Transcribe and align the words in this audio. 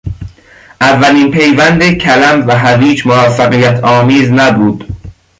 اولین 0.81 1.31
پیوند 1.31 1.91
کلم 1.91 2.47
و 2.47 2.51
هویج 2.51 3.07
موفقیتآمیز 3.07 4.31
نبود. 4.31 4.87